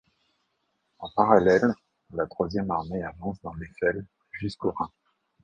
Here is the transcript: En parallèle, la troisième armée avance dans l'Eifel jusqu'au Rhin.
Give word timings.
En 0.97 1.11
parallèle, 1.15 1.75
la 2.15 2.25
troisième 2.25 2.71
armée 2.71 3.03
avance 3.03 3.39
dans 3.43 3.53
l'Eifel 3.53 4.03
jusqu'au 4.31 4.71
Rhin. 4.71 4.89